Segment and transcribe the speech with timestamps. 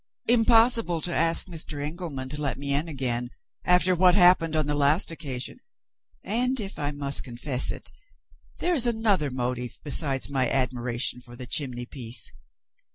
[0.25, 1.85] "Impossible to ask Mr.
[1.85, 3.29] Engelman to let me in again,
[3.63, 5.59] after what happened on the last occasion.
[6.23, 7.91] And, if I must confess it,
[8.57, 12.31] there is another motive besides my admiration for the chimney piece.